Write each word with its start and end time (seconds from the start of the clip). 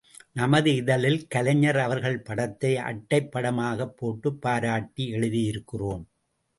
நமது 0.31 0.75
இதழில் 0.75 1.27
கலைஞர் 1.27 1.77
அவர்கள் 1.77 2.21
படத்தை 2.21 2.77
அட்டைப் 2.77 3.31
படமாகப் 3.31 3.97
போட்டுப் 3.97 4.41
பாராட்டி 4.41 5.11
எழுதியிருக்கிறோம். 5.11 6.03